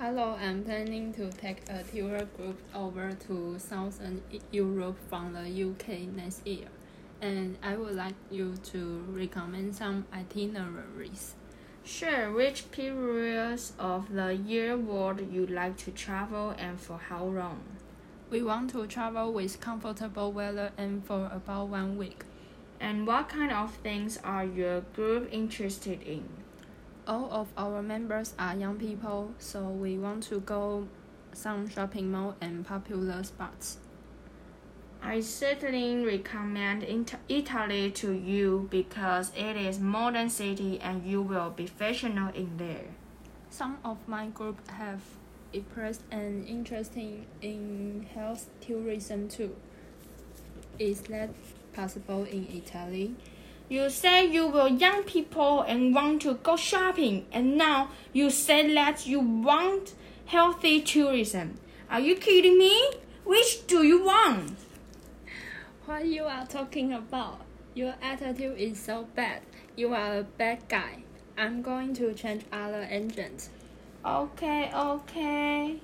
[0.00, 6.06] Hello, I'm planning to take a tour group over to Southern Europe from the UK
[6.14, 6.68] next year,
[7.20, 11.34] and I would like you to recommend some itineraries.
[11.82, 17.64] Sure, which periods of the year would you like to travel and for how long?
[18.30, 22.22] We want to travel with comfortable weather and for about one week.
[22.78, 26.28] And what kind of things are your group interested in?
[27.08, 30.86] All of our members are young people, so we want to go
[31.32, 33.78] some shopping mall and popular spots.
[35.02, 41.48] I certainly recommend Ita- Italy to you because it is modern city and you will
[41.48, 42.88] be fashionable in there.
[43.48, 45.00] Some of my group have
[45.54, 49.56] expressed an interest in, in health tourism too.
[50.78, 51.30] Is that
[51.72, 53.14] possible in Italy?
[53.70, 58.72] You say you were young people and want to go shopping, and now you say
[58.74, 59.94] that you want
[60.24, 61.58] healthy tourism.
[61.90, 62.92] Are you kidding me?
[63.24, 64.56] Which do you want?
[65.84, 67.42] What you are talking about?
[67.74, 69.42] Your attitude is so bad.
[69.76, 71.04] You are a bad guy.
[71.36, 73.50] I'm going to change other agents.
[74.04, 75.76] Okay, okay.